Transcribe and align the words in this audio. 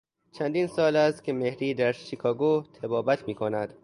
چندین 0.31 0.67
سال 0.67 0.95
است 0.95 1.23
که 1.23 1.33
مهری 1.33 1.73
در 1.73 1.91
شیکاگو 1.91 2.63
طبابت 2.81 3.27
میکند. 3.27 3.73